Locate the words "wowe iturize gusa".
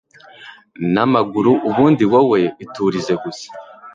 2.11-3.47